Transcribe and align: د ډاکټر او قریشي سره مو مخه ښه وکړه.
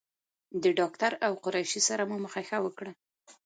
د 0.63 0.65
ډاکټر 0.79 1.11
او 1.25 1.33
قریشي 1.43 1.81
سره 1.87 2.03
مو 2.09 2.17
مخه 2.23 2.41
ښه 2.47 2.57
وکړه. 2.65 2.91